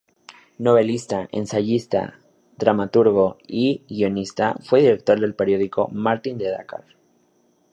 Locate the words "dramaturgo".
2.57-3.37